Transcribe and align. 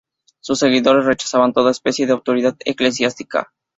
Sus 0.39 0.57
seguidores 0.57 1.05
rechazaban 1.05 1.53
toda 1.53 1.69
especie 1.69 2.07
de 2.07 2.13
autoridad 2.13 2.55
eclesiástica. 2.65 3.53